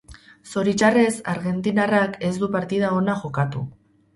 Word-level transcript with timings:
Zoritxarrez 0.53 1.11
argentinarrak 1.35 2.17
ez 2.31 2.35
du 2.45 2.51
partida 2.59 2.91
ona 3.03 3.19
jokatu. 3.25 3.63